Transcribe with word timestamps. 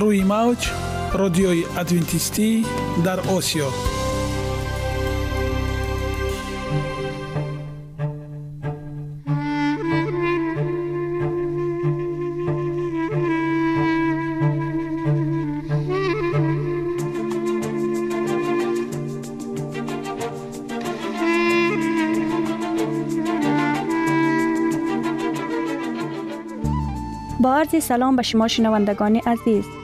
روی 0.00 0.24
موج 0.24 0.70
رادیوی 1.12 1.64
ادوینتیستی 1.78 2.66
در 3.04 3.20
آسیا. 3.20 3.68
با 27.40 27.54
عرض 27.54 27.84
سلام 27.84 28.16
به 28.16 28.22
شما 28.22 28.48
شنوندگان 28.48 29.16
عزیز. 29.16 29.83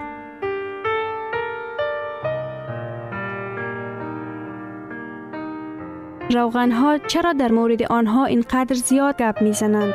روغن 6.31 6.71
ها 6.71 6.97
چرا 6.97 7.33
در 7.33 7.51
مورد 7.51 7.83
آنها 7.83 8.25
اینقدر 8.25 8.75
زیاد 8.75 9.17
گپ 9.17 9.41
می‌زنند؟ 9.41 9.93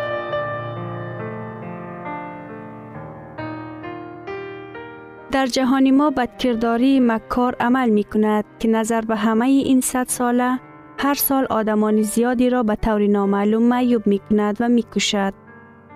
در 5.30 5.46
جهان 5.46 5.90
ما 5.90 6.10
بدکرداری 6.10 7.00
مکار 7.00 7.56
عمل 7.60 7.88
می 7.90 8.04
کند 8.04 8.44
که 8.58 8.68
نظر 8.68 9.00
به 9.00 9.16
همه 9.16 9.46
این 9.46 9.80
صد 9.80 10.06
ساله 10.08 10.60
هر 10.98 11.14
سال 11.14 11.46
آدمان 11.50 12.02
زیادی 12.02 12.50
را 12.50 12.62
به 12.62 12.74
طور 12.74 13.06
نامعلوم 13.06 13.62
معیوب 13.62 14.06
می 14.06 14.20
کند 14.30 14.56
و 14.60 14.68
می 14.68 14.82
کشد. 14.82 15.34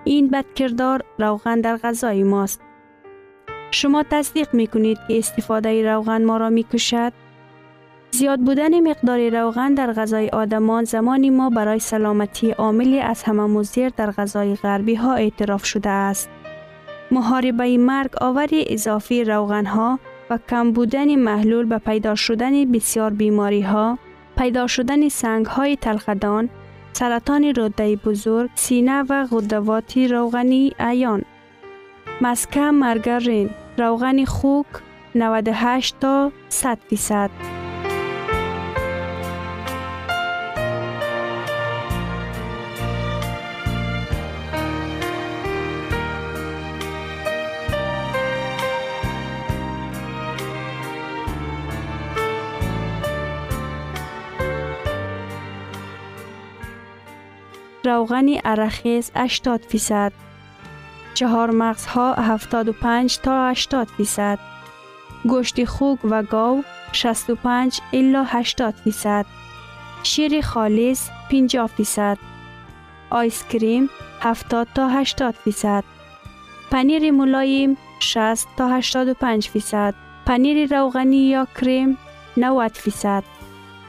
این 0.05 0.31
بدکردار 0.31 1.03
روغن 1.19 1.61
در 1.61 1.77
غذای 1.77 2.23
ماست. 2.23 2.61
شما 3.71 4.03
تصدیق 4.11 4.55
می 4.55 4.67
کنید 4.67 4.99
که 5.09 5.19
استفاده 5.19 5.93
روغن 5.93 6.25
ما 6.25 6.37
را 6.37 6.51
می 6.51 6.63
کشد؟ 6.63 7.13
زیاد 8.13 8.41
بودن 8.41 8.91
مقدار 8.91 9.29
روغن 9.29 9.75
در 9.75 9.93
غذای 9.93 10.29
آدمان 10.29 10.85
زمانی 10.85 11.31
ما 11.31 11.51
برای 11.51 11.79
سلامتی 11.79 12.51
عاملی 12.51 13.01
از 13.01 13.23
همه 13.23 13.43
مزیر 13.43 13.89
در 13.89 14.11
غذای 14.11 14.55
غربی 14.55 14.95
ها 14.95 15.15
اعتراف 15.15 15.65
شده 15.65 15.91
است. 15.91 16.31
محاربه 17.11 17.79
مرگ 17.79 18.11
آوری 18.21 18.65
اضافی 18.69 19.25
روغن 19.25 19.67
ها 19.67 19.99
و 20.31 20.39
کم 20.49 20.73
بودن 20.73 21.15
محلول 21.15 21.67
به 21.67 21.79
پیدا 21.79 22.15
شدن 22.15 22.73
بسیار 22.73 23.11
بیماری 23.11 23.63
ها، 23.63 23.99
پیدا 24.39 24.67
شدن 24.67 25.09
سنگ 25.09 25.47
های 25.47 25.77
تلخدان، 25.77 26.49
سرطان 26.93 27.45
روده 27.45 27.97
بزرگ، 27.97 28.51
سینه 28.55 29.03
و 29.03 29.27
غدوات 29.31 29.99
روغنی 29.99 30.73
ایان. 30.81 31.23
مسکه 32.21 32.61
مرگرین، 32.61 33.51
روغن 33.79 34.25
خوک 34.25 34.67
98 35.15 35.97
تا 36.01 36.33
100 36.49 36.79
فیصد. 36.89 37.60
روغن 57.91 58.27
ارخیز 58.45 59.11
80 59.17 59.61
فیصد. 59.61 60.13
چهار 61.15 61.51
مغز 61.51 61.87
ها 61.87 62.15
75 62.15 63.19
تا 63.19 63.49
80 63.51 63.89
فیصد. 63.97 64.39
گوشت 65.25 65.65
خوک 65.65 65.99
و 66.05 66.23
گاو 66.23 66.65
65 66.93 67.81
الا 67.93 68.25
80 68.25 68.75
فیصد. 68.75 69.27
شیر 70.03 70.41
خالص 70.41 71.09
50 71.31 71.67
فیصد. 71.67 72.19
آیس 73.11 73.45
کریم 73.49 73.91
70 74.21 74.69
تا 74.75 74.89
80 74.89 75.35
فیصد. 75.35 75.85
پنیر 76.71 77.11
ملایم 77.11 77.77
60 78.01 78.49
تا 78.57 78.69
85 78.69 79.49
فیصد. 79.49 79.95
پنیر 80.27 80.79
روغنی 80.79 81.29
یا 81.29 81.47
کریم 81.61 81.99
90 82.37 82.71
فیصد. 82.73 83.25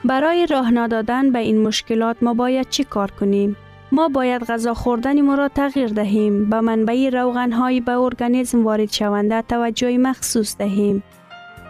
برای 0.06 0.46
راه 0.46 0.88
دادن 0.88 1.32
به 1.32 1.40
این 1.40 1.62
مشکلات 1.68 2.18
ما 2.22 2.34
باید 2.34 2.70
چی 2.70 2.84
کار 2.84 3.12
کنیم؟ 3.12 3.58
ما 3.92 4.08
باید 4.08 4.44
غذا 4.44 4.74
خوردن 4.74 5.22
ما 5.22 5.36
را 5.36 5.48
تغییر 5.48 5.88
دهیم 5.88 6.50
به 6.50 6.62
منبع 6.62 7.10
روغن 7.10 7.52
های 7.52 7.80
به 7.80 7.92
ارگانیسم 7.92 8.64
وارد 8.64 8.92
شونده 8.92 9.42
توجه 9.42 9.98
مخصوص 9.98 10.58
دهیم. 10.58 11.04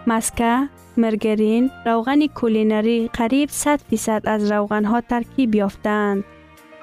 مسکه، 0.08 0.70
مرگرین، 0.98 1.72
روغن 1.86 2.28
کولینری 2.28 3.10
قریب 3.14 3.50
100 3.50 3.80
فیصد 3.90 4.22
از 4.26 4.52
روغن 4.52 4.86
ها 4.86 5.02
ترکیب 5.02 5.56
یافتند. 5.56 6.24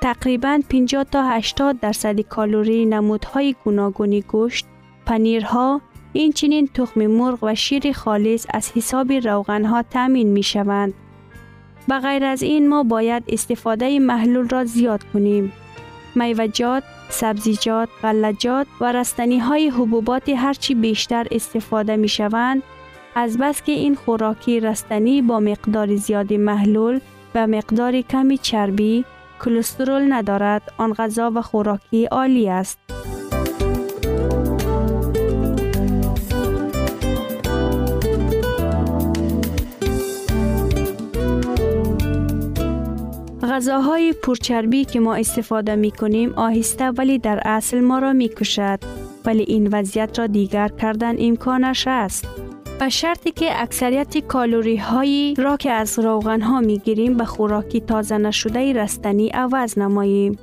تقریبا 0.01 0.61
50 0.71 1.05
تا 1.05 1.23
80 1.23 1.81
درصد 1.81 2.21
کالری 2.21 2.87
نمودهای 2.87 3.55
گوناگونی 3.65 4.23
گوشت، 4.23 4.67
پنیرها، 5.07 5.81
این 6.13 6.33
چنین 6.33 6.69
تخم 6.75 7.07
مرغ 7.07 7.39
و 7.43 7.55
شیر 7.55 7.93
خالص 7.93 8.47
از 8.55 8.73
حساب 8.73 9.13
روغن 9.13 9.65
ها 9.65 9.83
تامین 9.83 10.29
می 10.29 10.43
شوند. 10.43 10.95
به 11.89 11.99
غیر 11.99 12.25
از 12.25 12.43
این 12.43 12.69
ما 12.69 12.83
باید 12.83 13.23
استفاده 13.29 13.99
محلول 13.99 14.49
را 14.49 14.65
زیاد 14.65 15.05
کنیم. 15.13 15.53
میوجات، 16.15 16.83
سبزیجات، 17.09 17.89
غلجات 18.03 18.67
و 18.81 18.93
رستنی 18.93 19.39
های 19.39 19.69
حبوبات 19.69 20.29
هرچی 20.29 20.75
بیشتر 20.75 21.27
استفاده 21.31 21.97
می 21.97 22.09
شوند 22.09 22.63
از 23.15 23.39
بس 23.39 23.63
که 23.63 23.73
این 23.73 23.95
خوراکی 23.95 24.61
رستنی 24.61 25.23
با 25.23 25.41
مقدار 25.41 25.97
زیادی 25.97 26.37
محلول 26.37 27.01
و 27.35 27.47
مقدار 27.47 28.01
کمی 28.01 28.39
چربی 28.39 29.05
کلسترول 29.45 30.13
ندارد 30.13 30.73
آن 30.79 30.93
غذا 30.93 31.33
و 31.35 31.43
خوراکی 31.43 32.05
عالی 32.05 32.49
است. 32.49 32.79
غذاهای 43.49 44.13
پرچربی 44.13 44.85
که 44.85 45.01
ما 45.01 45.15
استفاده 45.15 45.77
می 45.77 45.91
کنیم 45.91 46.33
آهسته 46.37 46.91
ولی 46.91 47.19
در 47.19 47.41
اصل 47.45 47.81
ما 47.81 47.99
را 47.99 48.13
می 48.13 48.29
کشد 48.29 48.79
ولی 49.25 49.43
این 49.43 49.69
وضعیت 49.73 50.19
را 50.19 50.27
دیگر 50.27 50.69
کردن 50.69 51.15
امکانش 51.19 51.85
است. 51.87 52.29
به 52.81 52.89
شرطی 52.89 53.31
که 53.31 53.63
اکثریت 53.63 54.19
کالوری 54.19 54.77
هایی 54.77 55.35
را 55.35 55.57
که 55.57 55.71
از 55.71 55.99
روغن 55.99 56.41
ها 56.41 56.61
می 56.61 56.79
گیریم 56.79 57.17
به 57.17 57.25
خوراکی 57.25 57.81
تازه 57.81 58.19
نشده 58.19 58.73
رستنی 58.73 59.29
عوض 59.29 59.79
نماییم. 59.79 60.39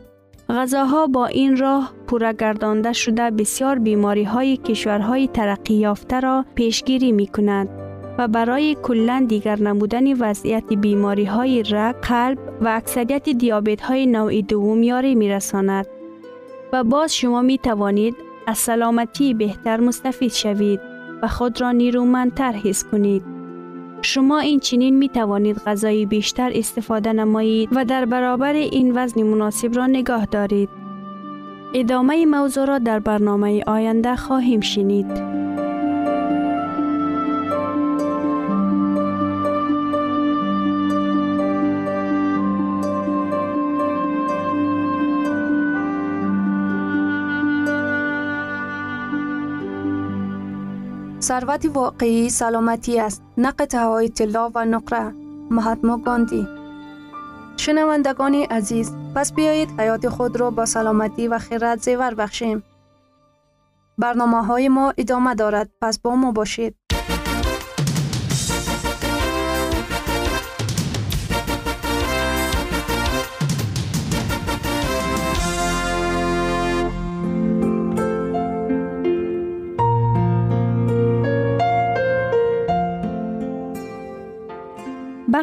غذاها 0.49 1.07
با 1.07 1.25
این 1.25 1.57
راه 1.57 1.93
پورگردانده 2.07 2.93
شده 2.93 3.31
بسیار 3.31 3.79
بیماری 3.79 4.23
های 4.23 4.57
کشورهای 4.57 5.27
ترقی 5.27 5.73
یافته 5.73 6.19
را 6.19 6.45
پیشگیری 6.55 7.11
می 7.11 7.27
کند. 7.27 7.84
و 8.17 8.27
برای 8.27 8.77
کلا 8.83 9.25
دیگر 9.29 9.59
نمودن 9.59 10.13
وضعیت 10.13 10.73
بیماری 10.73 11.25
های 11.25 11.63
رگ، 11.63 11.95
قلب 11.95 12.37
و 12.61 12.67
اکثریت 12.67 13.29
دیابت 13.29 13.81
های 13.81 14.05
نوع 14.05 14.41
دوم 14.41 14.83
یاری 14.83 15.15
می 15.15 15.29
رساند. 15.29 15.85
و 16.73 16.83
باز 16.83 17.15
شما 17.15 17.41
می 17.41 17.57
توانید 17.57 18.15
از 18.47 18.57
سلامتی 18.57 19.33
بهتر 19.33 19.79
مستفید 19.79 20.31
شوید 20.31 20.79
و 21.21 21.27
خود 21.27 21.61
را 21.61 21.71
نیرومندتر 21.71 22.51
حس 22.51 22.83
کنید. 22.83 23.23
شما 24.01 24.39
این 24.39 24.59
چنین 24.59 24.97
می 24.97 25.09
توانید 25.09 25.57
غذای 25.57 26.05
بیشتر 26.05 26.51
استفاده 26.55 27.13
نمایید 27.13 27.69
و 27.71 27.85
در 27.85 28.05
برابر 28.05 28.53
این 28.53 28.97
وزن 28.97 29.23
مناسب 29.23 29.75
را 29.75 29.87
نگاه 29.87 30.25
دارید. 30.25 30.69
ادامه 31.73 32.25
موضوع 32.25 32.65
را 32.65 32.79
در 32.79 32.99
برنامه 32.99 33.63
آینده 33.67 34.15
خواهیم 34.15 34.61
شنید. 34.61 35.35
ثروت 51.25 51.65
واقعی 51.73 52.29
سلامتی 52.29 52.99
است 52.99 53.23
نه 53.37 53.53
های 53.73 54.09
طلا 54.09 54.51
و 54.55 54.65
نقره. 54.65 55.13
مهاتما 55.51 55.97
گاندی. 55.97 56.47
شنوندگان 57.57 58.35
عزیز 58.35 58.91
پس 59.15 59.33
بیایید 59.33 59.79
حیات 59.79 60.09
خود 60.09 60.39
را 60.39 60.51
با 60.51 60.65
سلامتی 60.65 61.27
و 61.27 61.39
خیرات 61.39 61.81
زیور 61.81 62.13
بخشیم. 62.13 62.63
برنامه 63.97 64.45
های 64.45 64.69
ما 64.69 64.93
ادامه 64.97 65.35
دارد 65.35 65.69
پس 65.81 65.99
با 65.99 66.15
ما 66.15 66.31
باشید. 66.31 66.75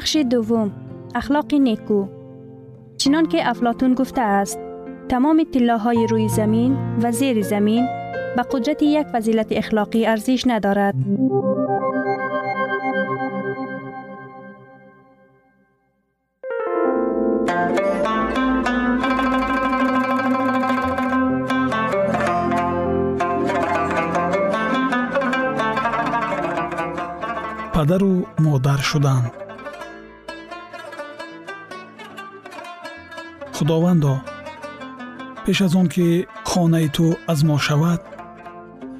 بخش 0.03 0.17
دوم 0.17 0.73
اخلاق 1.15 1.55
نیکو. 1.55 2.07
چنان 2.97 3.27
که 3.27 3.49
افلاتون 3.51 3.95
گفته 3.95 4.21
است 4.21 4.59
تمام 5.09 5.47
های 5.85 6.07
روی 6.07 6.29
زمین 6.29 6.77
و 7.03 7.13
زیر 7.13 7.43
زمین 7.43 7.87
به 8.37 8.43
قدرت 8.43 8.83
یک 8.83 9.07
فضیلت 9.07 9.47
اخلاقی 9.51 10.07
ارزش 10.07 10.45
ندارد. 10.47 10.95
پدر 27.75 28.03
و 28.05 28.23
مادر 28.39 28.77
худовандо 33.63 34.21
пеш 35.47 35.61
аз 35.61 35.75
он 35.75 35.89
ки 35.89 36.27
хонаи 36.51 36.89
ту 36.89 37.07
аз 37.33 37.43
мо 37.49 37.59
шавад 37.59 38.01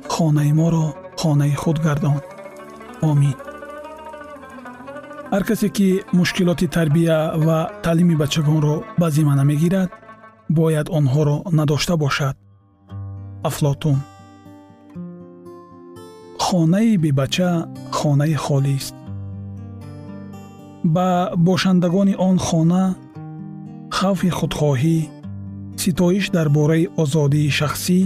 хонаи 0.09 0.53
моро 0.53 0.87
хонаи 1.21 1.55
худ 1.63 1.79
гардон. 1.87 2.19
Омин. 3.11 3.37
Ҳар 5.33 5.43
касе 5.49 5.69
ки 5.77 5.89
мушкилоти 6.19 6.67
тарбия 6.75 7.19
ва 7.47 7.59
таълими 7.83 8.15
бачагонро 8.23 8.77
ба 9.01 9.07
зимма 9.15 9.35
намегирад 9.41 9.91
бояд 10.59 10.87
онҳоро 10.99 11.37
надошта 11.59 11.95
бошад? 11.97 12.37
Афлотун. 13.49 13.99
Хонаи 16.45 16.97
бебача 17.05 17.51
хонаи 17.99 18.35
холист. 18.45 18.95
Ба 20.95 21.09
бошандагони 21.37 22.15
он 22.29 22.39
хона 22.39 22.85
хавфи 24.03 24.31
худхоҳӣ 24.39 24.99
ситоиш 25.83 26.25
дар 26.37 26.49
бораи 26.57 26.91
озодии 27.03 27.55
шахсӣ 27.59 28.01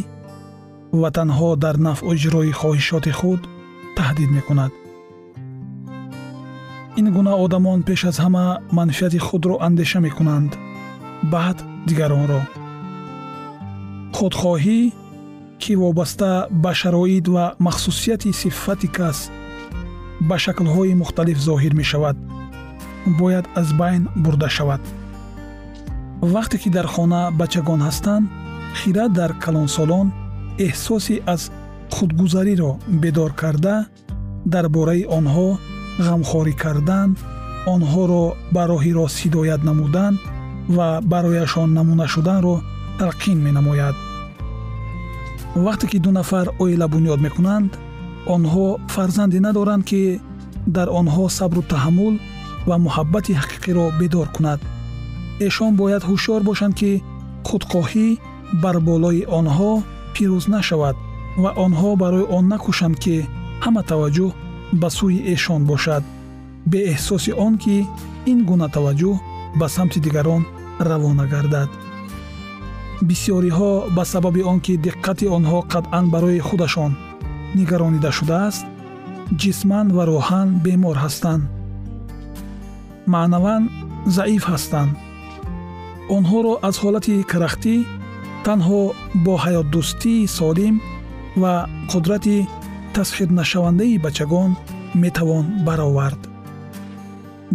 ва 1.01 1.09
танҳо 1.17 1.51
дар 1.65 1.77
нафъу 1.87 2.13
иҷрои 2.17 2.53
хоҳишоти 2.61 3.13
худ 3.19 3.41
таҳдид 3.97 4.31
мекунад. 4.37 4.73
Ин 7.01 7.07
гуна 7.17 7.33
одамон 7.45 7.79
пеш 7.89 8.01
аз 8.11 8.17
ҳама 8.25 8.47
манфиати 8.77 9.21
худро 9.27 9.55
андеша 9.67 9.99
мекунанд 10.07 10.51
баъд 11.33 11.59
дигаронро. 11.89 12.43
Худхоҳӣ 14.17 14.81
ки 15.63 15.73
вобаста 15.83 16.31
ба 16.63 16.73
шароит 16.81 17.27
ва 17.35 17.45
махсусияти 17.67 18.31
сифати 18.41 18.89
кас 18.97 19.19
ба 20.29 20.37
шаклҳои 20.45 20.99
мухталиф 21.03 21.39
зоҳир 21.49 21.73
мешавад 21.81 22.17
бояд 23.21 23.47
аз 23.61 23.69
байн 23.81 24.03
бурда 24.25 24.51
шавад 24.59 24.83
вақте 26.21 26.59
ки 26.59 26.71
дар 26.71 26.87
хона 26.87 27.31
бачагон 27.31 27.81
ҳастанд 27.89 28.29
хира 28.79 29.09
дар 29.09 29.33
калонсолон 29.45 30.13
эҳсоси 30.59 31.23
аз 31.27 31.51
худгузариро 31.95 32.79
бедор 33.03 33.33
карда 33.41 33.87
дар 34.53 34.69
бораи 34.69 35.05
онҳо 35.19 35.49
ғамхорӣ 36.07 36.55
кардан 36.63 37.09
онҳоро 37.75 38.25
ба 38.55 38.63
роҳи 38.71 38.93
рост 38.99 39.17
ҳидоят 39.23 39.61
намудан 39.69 40.15
ва 40.77 40.89
барояшон 41.13 41.69
намуна 41.79 42.07
шуданро 42.15 42.55
талқин 42.99 43.39
менамояд. 43.47 43.97
Вақте 45.67 45.87
ки 45.91 45.99
ду 46.05 46.11
нафар 46.19 46.47
оила 46.63 46.87
бунёд 46.95 47.21
мекунанд 47.27 47.71
онҳо 48.35 48.67
фарзанде 48.95 49.39
надоранд 49.47 49.85
ки 49.91 50.03
дар 50.77 50.89
онҳо 51.01 51.25
сабру 51.39 51.63
таҳаммул 51.73 52.15
ва 52.69 52.77
муҳаббати 52.85 53.33
ҳақиқиро 53.41 53.85
бедор 54.01 54.29
кунад 54.37 54.61
эшон 55.47 55.73
бояд 55.81 56.03
ҳушёр 56.11 56.41
бошанд 56.49 56.75
ки 56.81 57.03
худхоҳӣ 57.49 58.09
бар 58.63 58.77
болои 58.89 59.23
онҳо 59.39 59.73
пирӯз 60.15 60.45
нашавад 60.57 60.97
ва 61.43 61.51
онҳо 61.65 61.91
барои 62.03 62.27
он 62.37 62.45
накӯшанд 62.53 62.97
ки 63.05 63.17
ҳама 63.65 63.83
таваҷҷӯҳ 63.91 64.31
ба 64.81 64.89
сӯи 64.97 65.19
эшон 65.35 65.63
бошад. 65.71 66.03
Беэҳсоси 66.71 67.33
он 67.47 67.55
ки 67.63 67.77
ин 68.33 68.39
гуна 68.49 68.69
таваҷҷӯҳ 68.77 69.17
ба 69.59 69.67
самти 69.77 69.99
дигарон 70.05 70.43
равона 70.89 71.27
гардад. 71.33 71.71
Бисьёриҳо 73.09 73.73
ба 73.97 74.05
сабаби 74.13 74.43
он 74.53 74.59
ки 74.65 74.75
диққати 74.87 75.27
онҳо 75.37 75.59
қатъан 75.73 76.05
барои 76.15 76.45
худашон 76.49 76.93
нигаронида 77.59 78.11
шудааст 78.19 78.65
ҷисман 79.41 79.87
ва 79.97 80.03
роҳан 80.13 80.49
бемор 80.65 80.97
ҳастанд. 81.05 81.43
Маънаван 83.13 83.63
заиф 84.17 84.45
ҳастанд 84.53 84.91
онҳоро 86.15 86.53
аз 86.69 86.77
ҳолати 86.83 87.15
карахтӣ 87.31 87.75
танҳо 88.47 88.83
бо 89.25 89.35
ҳаётдӯстии 89.45 90.29
солим 90.39 90.75
ва 91.43 91.55
қудрати 91.91 92.37
тасхирнашавандаи 92.95 94.03
бачагон 94.07 94.51
метавон 95.03 95.45
баровард. 95.67 96.21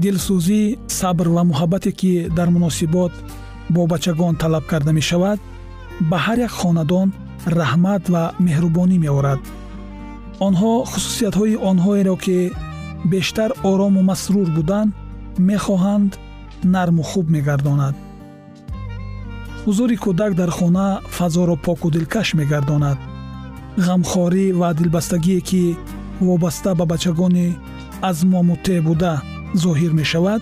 Дилсӯзӣ 0.01 0.61
сабр 0.99 1.27
ва 1.35 1.41
муҳаббате 1.49 1.91
ки 1.99 2.11
дар 2.37 2.49
муносибот 2.55 3.13
бо 3.73 3.81
бачагон 3.93 4.33
талаб 4.43 4.63
карда 4.71 4.91
мешавад 4.99 5.39
ба 6.09 6.17
ҳар 6.25 6.37
як 6.47 6.53
хонадон 6.59 7.07
раҳмат 7.59 8.03
ва 8.13 8.23
меҳрубонӣ 8.45 8.97
меорад. 9.05 9.41
Онҳо 10.47 10.71
хусусиятҳои 10.91 11.61
онҳоеро 11.69 12.15
ки 12.25 12.37
бештар 13.13 13.49
орому 13.71 14.01
масрур 14.11 14.47
буданд 14.57 14.91
мехоҳанд 15.49 16.11
нарму 16.75 17.03
хуб 17.09 17.25
мегардонад 17.35 17.95
ҳузури 19.65 19.95
кӯдак 20.03 20.31
дар 20.39 20.49
хона 20.57 20.87
фазоро 21.17 21.55
поку 21.65 21.87
дилкаш 21.95 22.27
мегардонад. 22.39 22.97
Ғамхорӣ 23.85 24.45
ва 24.59 24.69
дилбастагие 24.79 25.41
ки 25.49 25.63
вобаста 26.27 26.71
ба 26.79 26.85
бачагони 26.91 27.47
аз 28.09 28.17
мо 28.31 28.39
муттеъ 28.49 28.81
буда 28.87 29.13
зоҳир 29.63 29.91
мешавад 29.99 30.41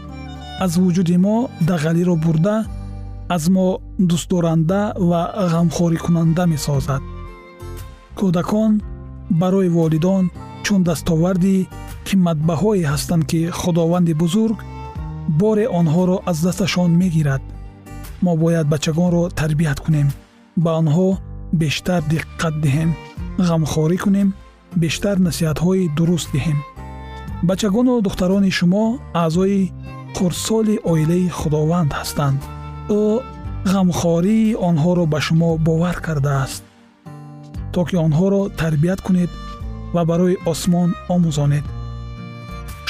аз 0.66 0.72
вуҷуди 0.82 1.18
мо 1.26 1.38
дағалиро 1.70 2.16
бурда 2.26 2.56
аз 3.36 3.44
мо 3.56 3.68
дӯстдоранда 4.10 4.82
ва 5.10 5.22
ғамхорикунанда 5.54 6.44
месозад. 6.54 7.02
Кӯдакон 8.18 8.72
барои 9.42 9.70
волидон 9.78 10.24
чун 10.64 10.82
дастоварди 10.90 11.68
қиматбаҳое 12.08 12.86
ҳастанд 12.92 13.24
ки 13.30 13.42
худованди 13.60 14.14
бузург 14.22 14.58
боре 15.42 15.66
онҳоро 15.80 16.18
аз 16.30 16.38
дасташон 16.46 16.92
мегирад 17.02 17.42
мо 18.22 18.36
бояд 18.38 18.68
бачагонро 18.74 19.30
тарбият 19.30 19.80
кунем. 19.80 20.08
Ба 20.64 20.72
онҳо 20.82 21.08
бештар 21.62 22.02
диққат 22.12 22.56
диҳем 22.64 22.90
ғамхорӣ 23.48 23.98
кунем 24.04 24.30
бештар 24.82 25.16
насиҳатҳои 25.28 25.92
дуруст 25.98 26.30
диҳем. 26.36 26.58
Бачагону 27.50 28.02
духтарони 28.06 28.52
шумо 28.60 28.86
аъзои 29.24 29.72
хурдсоли 30.16 30.76
оилаи 30.92 31.30
худованд 31.40 31.92
ҳастанд. 32.00 32.40
Ӯ 33.00 33.04
ғамхории 33.74 34.58
онҳоро 34.70 35.06
ба 35.14 35.20
шумо 35.26 35.50
бовар 35.68 35.98
кардааст. 36.06 36.64
То 37.74 37.82
ки 37.88 37.96
онҳоро 38.06 38.42
тарбият 38.62 39.00
кунед 39.06 39.32
ва 39.94 40.02
барои 40.10 40.38
осмон 40.52 40.90
омӯзонед. 41.14 41.66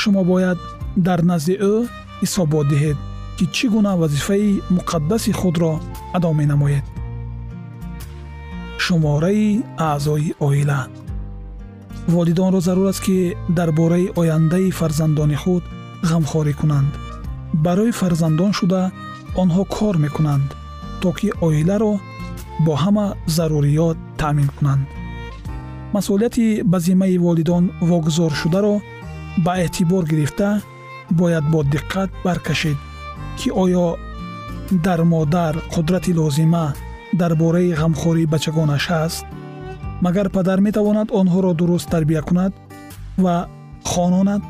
Шумо 0.02 0.22
бояд 0.32 0.60
дар 1.08 1.20
назди 1.30 1.56
ӯ 1.72 1.74
ҳисобот 2.22 2.66
диҳед 2.72 2.98
ки 3.40 3.46
чӣ 3.56 3.66
гуна 3.74 3.94
вазифаи 4.02 4.62
муқаддаси 4.76 5.32
худро 5.40 5.72
адо 6.18 6.30
менамоед. 6.40 6.86
Шумораи 8.84 9.64
аъзои 9.90 10.36
оила. 10.48 10.80
Волидонро 12.14 12.60
зарур 12.68 12.88
аст 12.92 13.02
ки 13.06 13.18
дар 13.58 13.70
бораи 13.80 14.12
ояндаи 14.20 14.76
фарзандони 14.80 15.38
худ 15.44 15.64
ғамхорӣ 16.10 16.54
кунанд. 16.60 16.92
Барои 17.66 17.92
фарзандон 18.00 18.52
шуда 18.60 18.82
онҳо 19.42 19.64
кор 19.76 19.96
мекунанд 20.06 20.50
то 21.02 21.10
ки 21.18 21.30
оиларо 21.46 21.94
бо 22.66 22.74
ҳама 22.84 23.06
заруриёт 23.36 23.98
таъмин 24.20 24.50
кунанд. 24.58 24.84
Масъулияти 25.94 26.46
ба 26.72 26.78
зиммаи 26.86 27.18
волидон 27.26 27.64
вогузоршударо 27.90 28.76
ба 29.46 29.54
эътибор 29.64 30.04
гирифта 30.12 30.50
бояд 31.20 31.46
бо 31.52 31.60
диққат 31.74 32.10
баркашед 32.26 32.78
ки 33.40 33.50
оё 33.64 33.88
дар 34.86 35.02
модар 35.04 35.54
қудрати 35.74 36.12
лозима 36.20 36.74
дар 37.14 37.36
бораи 37.42 37.74
ғамхории 37.82 38.32
бачагонаш 38.34 38.84
ҳаст 38.94 39.26
магар 40.06 40.28
падар 40.36 40.60
метавонад 40.68 41.08
онҳоро 41.20 41.52
дуруст 41.60 41.88
тарбия 41.94 42.22
кунад 42.22 42.54
ва 43.24 43.36
хононад? 43.92 44.42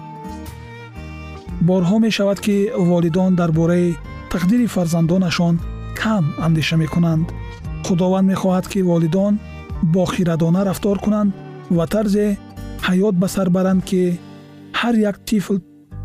Борҳо 1.67 1.97
мешавад 2.05 2.39
ки 2.45 2.55
волидон 2.89 3.31
дар 3.39 3.51
бораи 3.59 3.97
тақдири 4.33 4.67
фарзандонашон 4.75 5.55
кам 6.01 6.25
андеша 6.45 6.75
мекунанд. 6.83 7.25
Худованд 7.85 8.27
мехоҳад 8.31 8.65
ки 8.71 8.79
волидон 8.89 9.33
бохирадона 9.95 10.61
рафтор 10.69 10.97
кунанд 11.05 11.31
ва 11.77 11.85
тарзе 11.93 12.27
ҳаёт 12.87 13.15
ба 13.21 13.27
сар 13.35 13.47
баранд 13.55 13.81
ки 13.89 14.01
ҳар 14.79 14.95
як 15.09 15.15
тифл 15.29 15.57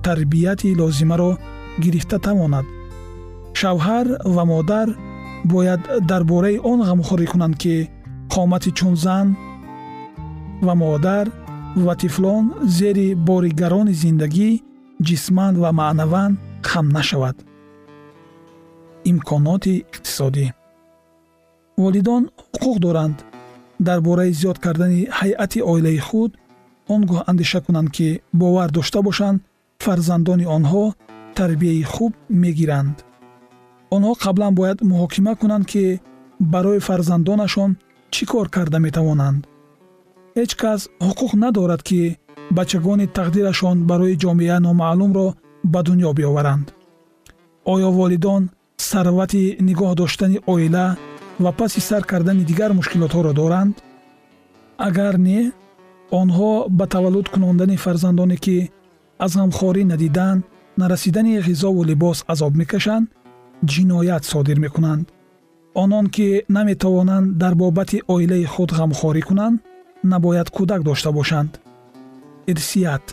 тарбияти 0.06 0.76
лозимаро 0.80 1.30
гирифта 1.82 2.18
тавонад 2.26 2.66
шавҳар 3.60 4.06
ва 4.34 4.42
модар 4.52 4.88
бояд 5.52 5.82
дар 6.10 6.22
бораи 6.30 6.56
он 6.70 6.78
ғамхорӣ 6.88 7.26
кунанд 7.32 7.54
ки 7.62 7.74
қомати 8.34 8.70
чун 8.78 8.94
зан 9.04 9.26
ва 10.66 10.74
модар 10.82 11.26
ва 11.84 11.94
тифлон 12.02 12.44
зери 12.76 13.08
бори 13.28 13.50
гарони 13.60 13.94
зиндагӣ 14.02 14.50
ҷисман 15.06 15.54
ва 15.62 15.70
маънаван 15.80 16.32
хам 16.70 16.86
нашавад. 16.98 17.36
имконоти 19.10 19.74
иқтисодӣ. 19.94 20.46
Волидон 21.82 22.22
ҳуқуқ 22.52 22.76
доранд. 22.86 23.16
Дар 23.86 23.98
бораи 24.06 24.32
зиёд 24.40 24.58
кардани 24.64 25.00
ҳайъати 25.18 25.60
оилаи 25.72 25.98
худ 26.08 26.30
он 26.94 27.00
гоҳ 27.10 27.20
андеша 27.30 27.60
кунанд 27.66 27.88
ки 27.96 28.08
бовар 28.40 28.68
дошта 28.76 29.00
бошанд 29.08 29.38
фарзандони 29.84 30.46
онҳо 30.56 30.84
тарбияи 31.38 31.82
хуб 31.92 32.12
мегиранд 32.42 32.96
онҳо 33.94 34.12
қаблан 34.24 34.52
бояд 34.58 34.78
муҳокима 34.90 35.32
кунанд 35.40 35.64
ки 35.72 35.84
барои 36.52 36.84
фарзандонашон 36.88 37.70
чӣ 38.14 38.24
кор 38.32 38.46
карда 38.54 38.78
метавонанд. 38.86 39.40
Ҳеҷ 40.38 40.52
кас 40.62 40.80
ҳуқуқ 41.06 41.32
надорад 41.44 41.82
ки 41.88 42.00
бачагони 42.56 43.06
тақдирашон 43.18 43.76
барои 43.90 44.20
ҷомеа 44.22 44.58
номаълумро 44.66 45.26
ба 45.72 45.80
дунё 45.86 46.10
биоваранд. 46.18 46.66
Оё 47.72 47.88
волидон 47.98 48.42
сарвати 48.90 49.44
нигоҳ 49.68 49.90
доштани 50.00 50.38
оила 50.52 50.86
ва 51.44 51.50
паси 51.58 51.80
сар 51.88 52.02
кардани 52.10 52.44
дигар 52.50 52.70
мушкилотҳоро 52.78 53.32
доранд. 53.40 53.74
Агар 54.88 55.14
не 55.28 55.40
онҳо 56.20 56.50
ба 56.78 56.84
таваллуд 56.94 57.26
кунондани 57.34 57.76
фарзандоне 57.84 58.36
ки 58.44 58.56
аз 59.24 59.32
ғамхорӣ 59.40 59.82
надидан 59.92 60.36
нарасидани 60.82 61.32
ғизову 61.48 61.80
либос 61.90 62.18
азоб 62.32 62.52
мекашанд 62.60 63.06
ҷиноят 63.72 64.24
содир 64.30 64.58
мекунанд. 64.64 65.06
Онон 65.82 66.06
ки 66.14 66.28
наметавонанд 66.56 67.36
дар 67.42 67.54
бобати 67.54 67.98
оилаи 68.14 68.44
худ 68.52 68.70
ғамхорӣ 68.78 69.22
кунанд 69.28 69.56
набояд 70.12 70.48
кӯдак 70.56 70.82
дошта 70.88 71.10
бошанд. 71.18 71.52
Ирсият. 72.50 73.04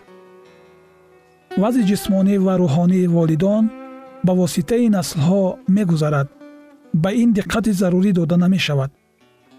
Вазъи 1.61 1.87
ҷисмонӣ 1.89 2.35
ва 2.45 2.53
рӯҳонии 2.61 3.11
волидон 3.15 3.63
ба 4.25 4.33
воситаи 4.41 4.87
наслҳо 4.97 5.43
мегузарад. 5.75 6.27
Ба 7.03 7.09
ин 7.21 7.29
диққати 7.37 7.71
зарурӣ 7.81 8.11
дода 8.19 8.37
намешавад. 8.43 8.91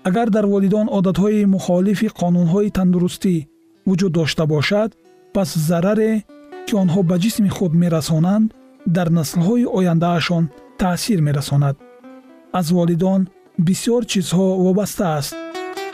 Агар 0.09 0.29
дар 0.37 0.47
волидон 0.53 0.87
одатҳои 0.99 1.47
мухолифи 1.55 2.09
қонунҳои 2.21 2.75
тандурустӣ 2.77 3.35
вуҷуд 3.89 4.13
дошта 4.19 4.45
бошад 4.55 4.91
пас 5.35 5.51
зараре 5.69 6.13
ки 6.67 6.73
онҳо 6.83 7.01
ба 7.11 7.17
ҷисми 7.23 7.51
худ 7.57 7.73
мерасонанд 7.83 8.47
дар 8.97 9.09
наслҳои 9.19 9.71
ояндаашон 9.79 10.45
таъсир 10.83 11.21
мерасонад. 11.21 11.77
Аз 12.59 12.67
волидон 12.77 13.21
бисьёр 13.67 14.03
чизҳо 14.11 14.47
вобаста 14.65 15.07
аст. 15.19 15.35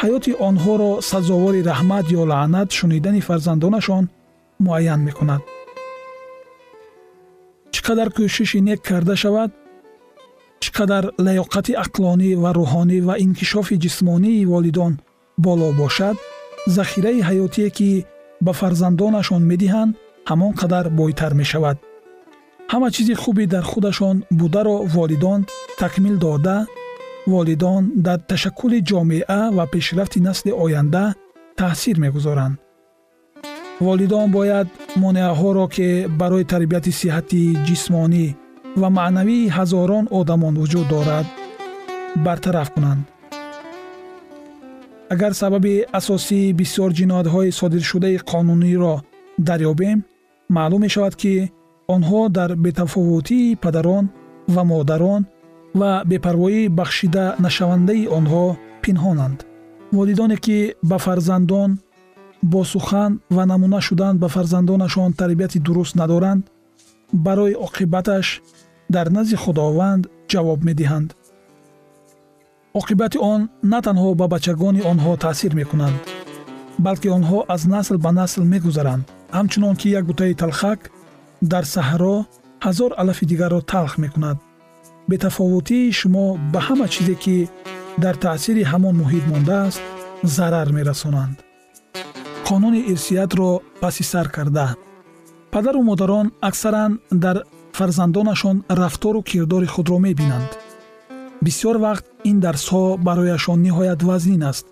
Ҳаёти 0.02 0.32
онҳоро 0.48 0.90
сазовори 1.10 1.60
раҳмат 1.70 2.06
ё 2.20 2.22
лаънат 2.30 2.68
шунидани 2.78 3.20
фарзандонашон 3.28 4.04
муайян 4.64 5.00
мекунад. 5.08 5.42
Чӣ 7.72 7.80
қадар 7.86 8.08
кӯшиши 8.16 8.60
нек 8.68 8.80
карда 8.88 9.14
шавад? 9.22 9.50
Чӣ 10.62 10.70
қадар 10.78 11.04
лаёқати 11.26 11.72
ақлонӣ 11.84 12.30
ва 12.42 12.50
рӯҳонӣ 12.58 12.98
ва 13.08 13.14
инкишофи 13.24 13.76
ҷисмонии 13.84 14.48
волидон 14.52 14.92
боло 15.44 15.68
бошад? 15.82 16.16
Захираи 16.76 17.20
ҳаётие 17.28 17.68
ки 17.76 17.90
ба 18.44 18.52
фарзандонашон 18.60 19.42
медиҳанд 19.50 19.92
ҳамон 20.30 20.52
қадар 20.60 20.84
бойтар 20.98 21.32
мешавад 21.42 21.78
ҳама 22.72 22.88
чизи 22.94 23.14
хубе 23.22 23.44
дар 23.54 23.64
худашон 23.70 24.16
бударо 24.30 24.76
волидон 24.94 25.40
такмил 25.78 26.16
дода. 26.24 26.58
Волидон 27.32 27.82
дар 28.06 28.18
ташаккули 28.30 28.78
ҷомеа 28.90 29.40
ва 29.56 29.64
пешрафти 29.72 30.18
насли 30.28 30.52
оянда 30.64 31.04
таъсир 31.58 31.96
мегузоранд. 32.04 32.54
Волидон 33.86 34.26
бояд 34.36 34.68
монеаҳоро 35.02 35.66
ки 35.74 35.88
барои 36.20 36.44
тарбияти 36.52 36.92
сиҳати 37.00 37.42
ҷисмонӣ 37.66 38.26
ва 38.80 38.88
маънавии 38.98 39.50
ҳазорон 39.56 40.04
одамон 40.20 40.54
вуҷуд 40.60 40.86
дорад 40.94 41.26
бартараф 42.24 42.68
кунанд. 42.74 43.02
Агар 45.14 45.32
сабаби 45.42 45.74
асосии 45.98 46.52
бисёр 46.60 46.90
ҷиноятҳои 46.98 47.54
содиршудаи 47.60 48.16
қонуниро 48.30 48.94
дарёбем 49.48 49.98
маълум 50.56 50.80
мешавад 50.86 51.14
ки 51.22 51.34
онҳо 51.94 52.20
дар 52.38 52.50
бетафовутии 52.64 53.56
падарон 53.64 54.04
ва 54.54 54.62
модарон 54.70 55.22
ва 55.80 55.90
бепарвоӣ 56.10 56.62
бахшида 56.78 57.24
нашавандаи 57.44 58.08
онҳо 58.18 58.44
пинҳонанд. 58.82 59.38
Волидоне 59.96 60.36
ки 60.44 60.58
ба 60.90 60.96
фарзандон 61.06 61.70
бо 62.52 62.60
сухан 62.72 63.12
ва 63.36 63.44
намуна 63.50 63.80
шудан 63.86 64.14
ба 64.22 64.28
фарзандонашон 64.34 65.10
тарбияти 65.20 65.58
дуруст 65.66 65.94
надоранд 66.00 66.42
барои 67.26 67.58
оқибаташ 67.66 68.26
дар 68.94 69.06
назди 69.16 69.36
худованд 69.44 70.02
ҷавоб 70.30 70.60
медиҳанд. 70.68 71.08
Оқибати 72.80 73.18
он 73.32 73.40
на 73.72 73.78
танҳо 73.86 74.10
ба 74.20 74.26
бачагони 74.34 74.82
онҳо 74.92 75.12
таъсир 75.24 75.52
мекунад 75.60 75.94
балки 76.86 77.08
онҳо 77.16 77.38
аз 77.54 77.62
насл 77.74 77.96
ба 78.04 78.10
насл 78.20 78.42
мегузаранд. 78.52 79.04
Ҳамчунон 79.36 79.74
ки 79.80 79.88
як 79.98 80.04
бутаи 80.10 80.34
талхак 80.42 80.80
дар 81.51 81.65
саҳро 81.75 82.15
ҳазор 82.65 82.91
алафи 83.01 83.25
дигарро 83.31 83.61
талх 83.71 83.93
мекунад 84.03 84.37
бетафовутии 85.09 85.91
шумо 85.99 86.25
ба 86.53 86.59
ҳама 86.67 86.87
чизе 86.93 87.15
ки 87.23 87.37
дар 88.03 88.15
таъсири 88.25 88.63
ҳамон 88.71 88.95
муҳит 89.01 89.25
мондааст 89.31 89.81
зарар 90.35 90.67
мерасонанд 90.77 91.37
қонуни 92.47 92.81
ирсиятро 92.91 93.49
паси 93.81 94.03
сар 94.11 94.27
карда 94.35 94.67
падару 95.53 95.81
модарон 95.89 96.27
аксаран 96.49 96.91
дар 97.23 97.37
фарзандонашон 97.77 98.57
рафтору 98.81 99.21
кирдори 99.29 99.67
худро 99.73 99.97
мебинанд 100.05 100.51
бисьёр 101.45 101.77
вақт 101.85 102.05
ин 102.29 102.37
дарсҳо 102.45 102.83
барояшон 103.07 103.59
ниҳоят 103.65 103.99
вазнин 104.09 104.43
аст 104.51 104.65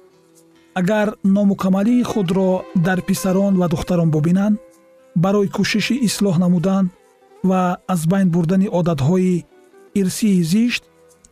агар 0.79 1.07
номукамалии 1.23 2.03
худро 2.11 2.49
дар 2.87 2.99
писарон 3.01 3.53
ва 3.61 3.67
духтарон 3.73 4.09
бубинанд 4.15 4.59
барои 5.24 5.48
кӯшиши 5.56 5.96
ислоҳ 6.08 6.36
намудан 6.44 6.84
ва 7.48 7.62
аз 7.94 8.00
байн 8.12 8.28
бурдани 8.34 8.68
одатҳои 8.78 9.44
ирсии 10.00 10.42
зишт 10.52 10.82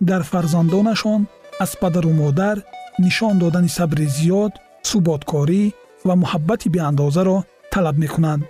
дар 0.09 0.23
фарзандонашон 0.31 1.21
аз 1.65 1.71
падару 1.81 2.13
модар 2.23 2.57
нишон 3.05 3.35
додани 3.43 3.71
сабри 3.79 4.07
зиёд 4.17 4.53
суботкорӣ 4.91 5.65
ва 6.07 6.15
муҳаббати 6.23 6.69
беандозаро 6.75 7.37
талаб 7.73 7.97
мекунанд. 8.05 8.45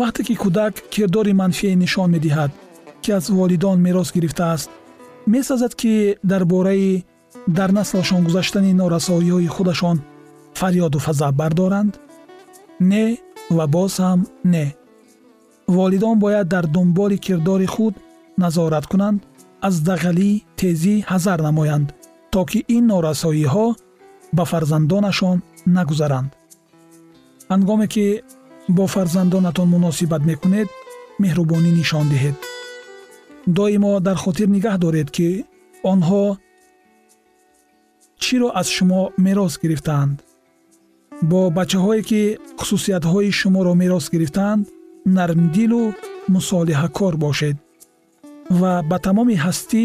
Вақте 0.00 0.22
ки 0.26 0.34
кӯдак 0.42 0.74
кирдори 0.92 1.32
манфие 1.40 1.74
нишон 1.82 2.08
медиҳад 2.14 2.50
ки 3.02 3.10
аз 3.18 3.24
волидон 3.38 3.78
мерос 3.86 4.08
гирифтааст 4.16 4.70
месазад 5.32 5.72
ки 5.80 5.92
дар 6.30 6.42
бораи 6.52 7.04
дар 7.58 7.70
наслашон 7.78 8.24
гузаштани 8.24 8.72
норасоиҳои 8.80 9.52
худашон 9.56 9.96
фарёду 10.58 10.98
фазаъ 11.06 11.32
бардоранд 11.40 11.92
не 12.90 13.04
ва 13.50 13.66
боз 13.66 13.94
ҳам 14.04 14.20
не. 14.44 14.66
Волидон 15.66 16.18
бояд 16.18 16.48
дар 16.48 16.66
дунболи 16.66 17.18
кирдори 17.18 17.66
худ 17.66 17.94
назорат 18.38 18.86
кунанд 18.86 19.20
аз 19.66 19.74
дағалӣ 19.88 20.30
тезӣ 20.58 20.94
ҳазар 21.10 21.38
намоянд 21.48 21.88
то 22.32 22.40
ки 22.50 22.58
ин 22.76 22.84
норасоиҳо 22.92 23.66
ба 24.36 24.44
фарзандонашон 24.52 25.38
нагузаранд. 25.76 26.30
Ҳангоме 27.52 27.86
ки 27.94 28.06
бо 28.76 28.84
фарзандонатон 28.94 29.68
муносибат 29.74 30.22
мекунед 30.30 30.68
меҳрубонӣ 31.22 31.70
нишон 31.80 32.06
диҳед. 32.12 32.36
Доимо 33.56 33.92
дар 34.06 34.16
хотир 34.24 34.48
нигаҳ 34.56 34.76
доред 34.84 35.08
ки 35.16 35.28
онҳо 35.92 36.24
чиро 38.22 38.48
аз 38.60 38.68
шумо 38.76 39.00
мерос 39.24 39.54
гирифтаанд 39.62 40.16
бо 41.30 41.40
бачаҳое 41.58 42.02
ки 42.08 42.22
хусусиятҳои 42.60 43.30
шуморо 43.40 43.72
мерос 43.82 44.06
гирифтаанд 44.14 44.62
нармдилу 45.18 45.82
мусолиҳакор 46.34 47.14
бошед 47.24 47.56
ва 48.60 48.72
ба 48.90 48.98
тамоми 49.06 49.36
ҳастӣ 49.44 49.84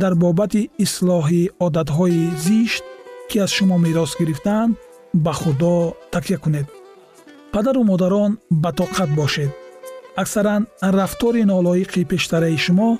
дар 0.00 0.12
бобати 0.22 0.62
ислоҳи 0.84 1.42
одатҳои 1.66 2.22
зишт 2.46 2.84
ки 3.28 3.36
аз 3.44 3.50
шумо 3.56 3.76
мерос 3.86 4.12
гирифтаанд 4.20 4.72
ба 5.24 5.32
худо 5.40 5.74
такя 6.14 6.38
кунед. 6.44 6.66
Падару 7.52 7.82
модарон 7.90 8.32
ба 8.62 8.70
тоқат 8.80 9.10
бошед. 9.20 9.50
Аксаран 10.22 10.62
рафтори 10.98 11.42
нолоиқи 11.52 12.08
пештараи 12.10 12.58
шумо 12.64 12.90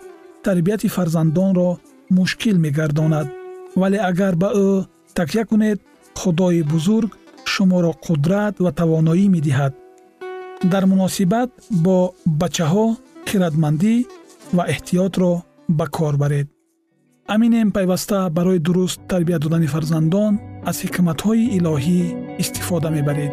тарбияти 0.45 0.89
фарзандонро 0.97 1.71
мушкил 2.17 2.57
мегардонад. 2.65 3.27
Вале 3.81 3.99
агар 4.11 4.35
ба 4.43 4.49
ӯ 4.67 4.69
такя 5.19 5.43
кунед 5.51 5.79
худои 6.21 6.63
бузург 6.73 7.11
шуморо 7.57 7.93
қудрат 8.07 8.55
ва 8.65 8.71
тавоноӣ 8.81 9.27
медиҳад. 9.37 9.73
Дар 10.73 10.85
муносибат 10.93 11.51
бо 11.85 11.97
бачаҳо 12.41 12.87
хиратмандӣ 13.29 13.95
ва 14.57 14.63
эҳтиётро 14.73 15.33
ба 15.79 15.87
кор 15.97 16.15
баред. 16.23 16.47
Аминем 17.35 17.69
пайваста 17.77 18.19
барои 18.37 18.59
дуруст 18.67 19.01
тарбия 19.11 19.39
додани 19.45 19.69
фарзандон 19.75 20.33
аз 20.71 20.77
ҳикматҳои 20.85 21.51
илоҳӣ 21.59 22.01
истифода 22.43 22.89
мебаред 22.97 23.33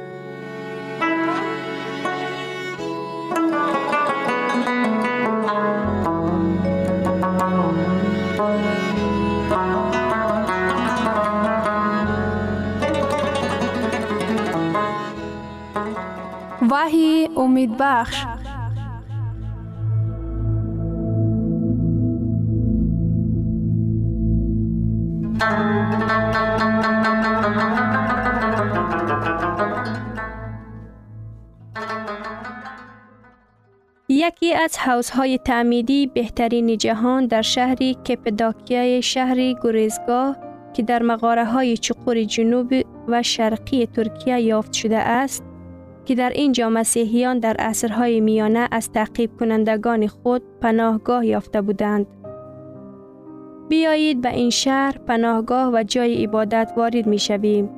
وحی 16.71 17.29
امید 17.37 17.77
بخش. 17.79 18.25
یکی 34.09 34.53
از 34.53 34.77
حوزهای 34.77 35.37
تعمیدی 35.37 36.07
بهترین 36.07 36.77
جهان 36.77 37.27
در 37.27 37.41
شهر 37.41 37.75
کپداکیای 37.75 39.01
شهر 39.01 39.53
گریزگاه 39.63 40.37
که 40.73 40.83
در 40.83 41.03
مغاره 41.03 41.45
های 41.45 41.77
چقور 41.77 42.23
جنوب 42.23 42.73
و 43.07 43.23
شرقی 43.23 43.85
ترکیه 43.85 44.41
یافت 44.41 44.73
شده 44.73 44.97
است 44.97 45.50
که 46.05 46.15
در 46.15 46.29
اینجا 46.29 46.69
مسیحیان 46.69 47.39
در 47.39 47.55
عصرهای 47.59 48.21
میانه 48.21 48.67
از 48.71 48.91
تعقیب 48.91 49.31
کنندگان 49.39 50.07
خود 50.07 50.41
پناهگاه 50.61 51.25
یافته 51.25 51.61
بودند. 51.61 52.07
بیایید 53.69 54.21
به 54.21 54.29
این 54.29 54.49
شهر 54.49 54.97
پناهگاه 55.07 55.73
و 55.73 55.83
جای 55.83 56.23
عبادت 56.23 56.71
وارد 56.77 57.07
می 57.07 57.19
شویم. 57.19 57.69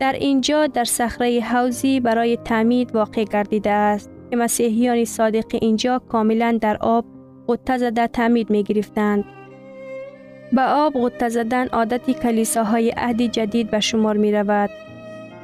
در 0.00 0.12
اینجا 0.12 0.66
در 0.66 0.84
صخره 0.84 1.40
حوزی 1.40 2.00
برای 2.00 2.36
تعمید 2.36 2.94
واقع 2.94 3.24
گردیده 3.24 3.70
است 3.70 4.10
که 4.30 4.36
مسیحیان 4.36 5.04
صادق 5.04 5.44
اینجا 5.60 5.98
کاملا 5.98 6.58
در 6.60 6.76
آب 6.80 7.04
قطه 7.48 7.78
زده 7.78 8.06
تعمید 8.06 8.50
می 8.50 8.62
گرفتند. 8.62 9.24
به 10.52 10.62
آب 10.62 10.92
غطه 10.94 11.28
زدن 11.28 11.66
عادتی 11.66 12.14
کلیساهای 12.14 12.90
عهد 12.96 13.22
جدید 13.22 13.70
به 13.70 13.80
شمار 13.80 14.16
می 14.16 14.32
رود. 14.32 14.70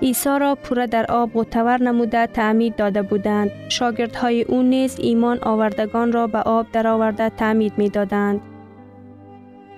عیسی 0.03 0.39
را 0.41 0.55
پوره 0.55 0.87
در 0.87 1.07
آب 1.07 1.31
غطور 1.35 1.83
نموده 1.83 2.27
تعمید 2.27 2.77
داده 2.77 3.03
بودند. 3.03 3.51
شاگردهای 3.69 4.43
او 4.43 4.63
نیز 4.63 4.97
ایمان 5.01 5.39
آوردگان 5.43 6.13
را 6.13 6.27
به 6.27 6.39
آب 6.39 6.67
درآورده 6.73 7.29
تعمید 7.29 7.73
می 7.77 7.89
دادند. 7.89 8.41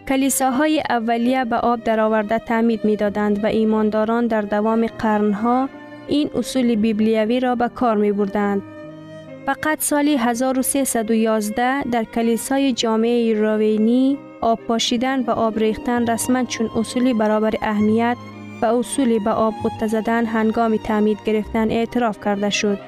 کلیساهای 0.09 0.83
اولیه 0.91 1.45
به 1.45 1.57
آب 1.57 1.85
درآورده 1.85 2.39
تعمید 2.39 2.85
می 2.85 2.97
دادند 2.97 3.45
و 3.45 3.47
ایمانداران 3.47 4.27
در 4.27 4.43
دوام 4.43 4.87
قرنها 4.87 5.69
این 6.09 6.31
اصول 6.35 6.75
بیبلیوی 6.75 7.41
را 7.41 7.55
به 7.55 7.69
کار 7.69 7.97
می 7.97 8.13
بردند. 8.13 8.63
فقط 9.47 9.81
سال 9.81 10.09
1311 10.09 11.83
در 11.83 12.05
کلیسای 12.05 12.73
جامعه 12.73 13.35
راوینی 13.35 14.19
آب 14.41 14.61
پاشیدن 14.61 15.21
و 15.21 15.31
آب 15.31 15.59
ریختن 15.59 16.07
رسما 16.07 16.45
چون 16.45 16.71
اصولی 16.77 17.15
برابر 17.15 17.55
اهمیت 17.63 18.17
و 18.63 18.65
اصولی 18.65 19.19
به 19.19 19.31
آب 19.31 19.55
قطه 19.65 19.87
زدن 19.87 20.27
هنگام 20.27 20.77
تعمید 20.77 21.19
گرفتن 21.25 21.71
اعتراف 21.71 22.25
کرده 22.25 22.51
شد. 22.51 22.79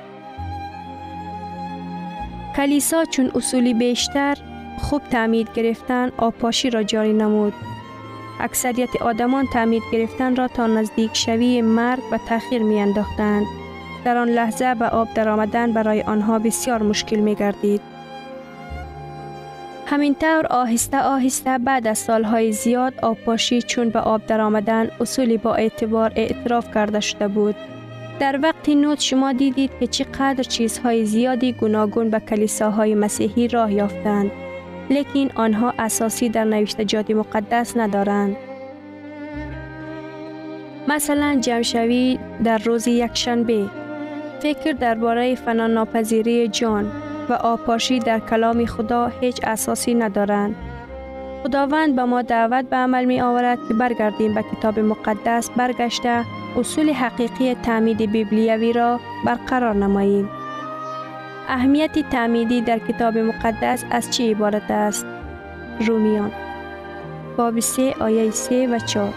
کلیسا 2.57 3.05
چون 3.05 3.31
اصولی 3.35 3.75
بیشتر 3.75 4.39
خوب 4.79 5.03
تعمید 5.11 5.49
گرفتن 5.55 6.13
آبپاشی 6.17 6.71
را 6.71 6.83
جاری 6.83 7.13
نمود. 7.13 7.53
اکثریت 8.41 9.03
آدمان 9.03 9.47
تعمید 9.47 9.83
گرفتن 9.93 10.37
را 10.37 10.49
تا 10.49 10.67
نزدیک 10.67 11.17
شوی 11.17 11.63
مرگ 11.63 12.03
و 12.13 12.19
تأخیر 12.29 12.63
می 12.63 12.81
انداختند. 12.81 13.47
در 14.05 14.17
آن 14.17 14.29
لحظه 14.29 14.75
به 14.75 14.89
آب 14.89 15.15
درآمدن 15.15 15.73
برای 15.73 16.03
آنها 16.03 16.39
بسیار 16.39 16.83
مشکل 16.83 17.17
می 17.17 17.35
گردید. 17.35 17.92
همینطور 19.93 20.47
آهسته 20.47 21.03
آهسته 21.03 21.59
بعد 21.59 21.87
از 21.87 21.99
سالهای 21.99 22.53
زیاد 22.53 22.95
آبپاشی 23.03 23.63
چون 23.63 23.89
به 23.89 23.99
آب 23.99 24.27
درآمدن 24.27 24.89
اصولی 25.01 25.37
با 25.37 25.55
اعتبار 25.55 26.13
اعتراف 26.17 26.75
کرده 26.75 27.01
شده 27.01 27.29
بود. 27.29 27.55
در 28.21 28.39
وقت 28.43 28.69
نوت 28.69 29.01
شما 29.01 29.33
دیدید 29.33 29.71
که 29.81 29.87
چقدر 29.87 30.43
چیزهای 30.43 31.05
زیادی 31.05 31.53
گوناگون 31.53 32.11
به 32.11 32.21
کلیساهای 32.21 32.95
مسیحی 32.95 33.49
راه 33.49 33.73
یافتند. 33.73 34.31
لیکن 34.91 35.29
آنها 35.35 35.75
اساسی 35.79 36.29
در 36.29 36.45
نوشتجات 36.45 37.11
مقدس 37.11 37.77
ندارند. 37.77 38.37
مثلا 40.89 41.39
جمشوی 41.41 42.19
در 42.45 42.59
روز 42.59 42.89
یکشنبه 42.89 43.71
فکر 44.41 44.73
درباره 44.73 45.35
فنا 45.35 45.67
ناپذیری 45.67 46.49
جان 46.49 47.12
و 47.29 47.33
آپاشی 47.33 47.99
در 47.99 48.19
کلام 48.19 48.67
خدا 48.67 49.07
هیچ 49.07 49.41
اساسی 49.45 49.95
ندارند. 49.95 50.57
خداوند 51.43 51.97
به 51.97 52.05
ما 52.05 52.23
دعوت 52.23 52.65
به 52.65 52.77
عمل 52.77 53.05
می 53.05 53.21
آورد 53.21 53.59
که 53.69 53.75
برگردیم 53.75 54.35
به 54.35 54.43
کتاب 54.43 54.79
مقدس 54.79 55.51
برگشته 55.51 56.25
اصول 56.59 56.91
حقیقی 56.91 57.55
تعمید 57.55 58.13
بیبلیوی 58.13 58.73
را 58.73 59.01
برقرار 59.27 59.75
نماییم. 59.75 60.31
اهمیت 61.49 62.11
تعمیدی 62.11 62.61
در 62.61 62.79
کتاب 62.79 63.19
مقدس 63.19 63.85
از 63.91 64.11
چی 64.11 64.31
عبارت 64.31 64.71
است؟ 64.71 65.07
رومیان 65.87 66.33
باب 67.37 67.61
3 67.61 67.95
آیه 68.01 68.31
3 68.31 68.67
و 68.67 68.79
4 68.79 69.13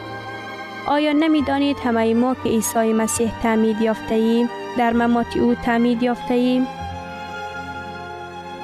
آیا 0.88 1.14
نمی 1.14 1.42
دانید 1.42 1.78
همه 1.84 2.14
ما 2.14 2.36
که 2.44 2.50
عیسی 2.50 2.94
مسیح 2.94 3.32
تعمید 3.44 3.82
یافته 3.82 4.16
ایم 4.16 4.50
در 4.78 4.94
ممات 4.94 5.38
او 5.38 5.56
تعمید 5.56 6.04
یافته 6.04 6.34
ایم؟ 6.34 6.68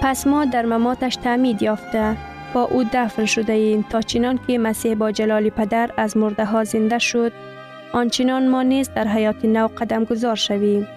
پس 0.01 0.27
ما 0.27 0.45
در 0.45 0.65
مماتش 0.65 1.15
تعمید 1.15 1.61
یافته 1.61 2.17
با 2.53 2.63
او 2.63 2.83
دفن 2.93 3.25
شده 3.25 3.53
ایم 3.53 3.85
تا 3.89 4.01
چنان 4.01 4.39
که 4.47 4.57
مسیح 4.57 4.95
با 4.95 5.11
جلال 5.11 5.49
پدر 5.49 5.91
از 5.97 6.17
مرده 6.17 6.45
ها 6.45 6.63
زنده 6.63 6.99
شد 6.99 7.31
آنچنان 7.93 8.47
ما 8.47 8.63
نیز 8.63 8.89
در 8.95 9.07
حیات 9.07 9.45
نو 9.45 9.67
قدم 9.67 10.03
گذار 10.03 10.35
شویم. 10.35 10.87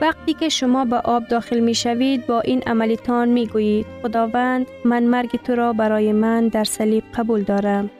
وقتی 0.00 0.34
که 0.34 0.48
شما 0.48 0.84
به 0.84 0.96
آب 0.96 1.28
داخل 1.28 1.60
می 1.60 1.74
شوید 1.74 2.26
با 2.26 2.40
این 2.40 2.62
عملیتان 2.66 3.28
می 3.28 3.46
گویید 3.46 3.86
خداوند 4.02 4.66
من 4.84 5.02
مرگ 5.02 5.42
تو 5.42 5.54
را 5.54 5.72
برای 5.72 6.12
من 6.12 6.48
در 6.48 6.64
صلیب 6.64 7.04
قبول 7.14 7.42
دارم. 7.42 7.90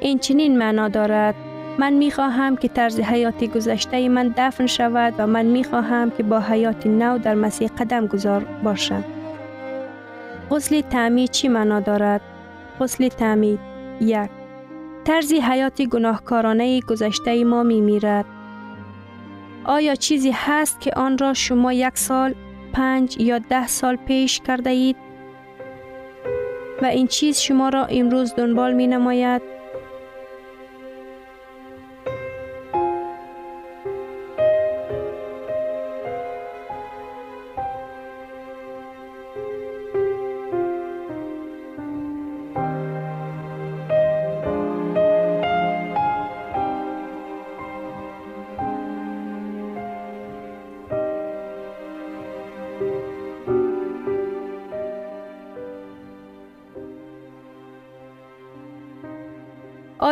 این 0.00 0.18
چنین 0.18 0.58
معنا 0.58 0.88
دارد 0.88 1.34
من 1.78 1.92
می 1.92 2.10
خواهم 2.10 2.56
که 2.56 2.68
طرز 2.68 3.00
حیات 3.00 3.44
گذشته 3.44 4.08
من 4.08 4.34
دفن 4.36 4.66
شود 4.66 5.14
و 5.18 5.26
من 5.26 5.46
می 5.46 5.64
خواهم 5.64 6.10
که 6.10 6.22
با 6.22 6.40
حیات 6.40 6.86
نو 6.86 7.18
در 7.18 7.34
مسیح 7.34 7.68
قدم 7.78 8.06
گذار 8.06 8.44
باشم. 8.44 9.04
غسل 10.50 10.80
تعمید 10.80 11.30
چی 11.30 11.48
معنا 11.48 11.80
دارد؟ 11.80 12.20
غسل 12.80 13.08
تعمید 13.08 13.58
یک 14.00 14.30
طرز 15.04 15.32
حیات 15.32 15.82
گناهکارانه 15.82 16.80
گذشته 16.80 17.44
ما 17.44 17.62
می 17.62 17.80
میرد. 17.80 18.24
آیا 19.64 19.94
چیزی 19.94 20.30
هست 20.34 20.80
که 20.80 20.92
آن 20.96 21.18
را 21.18 21.34
شما 21.34 21.72
یک 21.72 21.98
سال، 21.98 22.34
پنج 22.72 23.16
یا 23.20 23.38
ده 23.38 23.66
سال 23.66 23.96
پیش 23.96 24.40
کرده 24.40 24.70
اید؟ 24.70 24.96
و 26.82 26.86
این 26.86 27.06
چیز 27.06 27.38
شما 27.38 27.68
را 27.68 27.84
امروز 27.84 28.34
دنبال 28.34 28.72
می 28.72 28.86
نماید؟ 28.86 29.42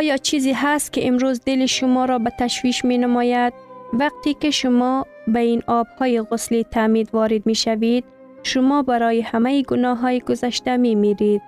آیا 0.02 0.16
چیزی 0.16 0.52
هست 0.52 0.92
که 0.92 1.06
امروز 1.06 1.40
دل 1.46 1.66
شما 1.66 2.04
را 2.04 2.18
به 2.18 2.30
تشویش 2.38 2.84
می 2.84 2.98
نماید؟ 2.98 3.52
وقتی 3.92 4.34
که 4.34 4.50
شما 4.50 5.06
به 5.28 5.38
این 5.38 5.62
آبهای 5.66 6.22
غسل 6.22 6.62
تعمید 6.62 7.08
وارد 7.12 7.46
می 7.46 7.54
شوید، 7.54 8.04
شما 8.42 8.82
برای 8.82 9.20
همه 9.20 9.62
گناه 9.62 9.98
های 9.98 10.20
گذشته 10.20 10.76
می 10.76 10.94
میرید. 10.94 11.42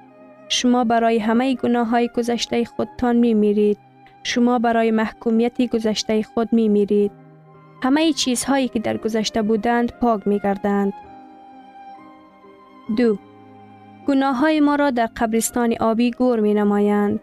شما 0.48 0.84
برای 0.84 1.18
همه 1.18 1.54
گناه 1.54 1.88
های 1.88 2.08
گذشته 2.16 2.64
خودتان 2.64 3.16
می 3.16 3.34
میرید. 3.34 3.78
شما 4.22 4.58
برای 4.58 4.90
محکومیت 4.90 5.62
گذشته 5.62 6.22
خود 6.22 6.52
می 6.52 6.68
میرید. 6.68 7.10
همه 7.82 8.12
چیزهایی 8.12 8.68
که 8.68 8.78
در 8.78 8.96
گذشته 8.96 9.42
بودند 9.42 9.92
پاک 9.92 10.26
می 10.26 10.38
گردند. 10.38 10.92
دو 12.96 13.18
گناه 14.08 14.36
های 14.36 14.60
ما 14.60 14.74
را 14.74 14.90
در 14.90 15.08
قبرستان 15.16 15.74
آبی 15.80 16.10
گور 16.10 16.40
می 16.40 16.54
نمایند. 16.54 17.20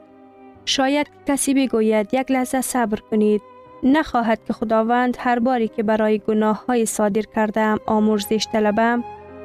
شاید 0.65 1.08
کسی 1.28 1.54
بگوید 1.54 2.13
یک 2.13 2.32
لحظه 2.32 2.62
صبر 2.62 3.00
کنید. 3.12 3.41
نخواهد 3.84 4.39
که 4.47 4.54
خداوند 4.54 5.17
هر 5.19 5.39
باری 5.39 5.67
که 5.67 5.84
برای 5.84 6.19
گناه 6.19 6.65
های 6.65 6.86
صادر 6.86 7.21
کردم 7.36 7.78
آمرزش 7.86 8.47
طلبم 8.52 9.04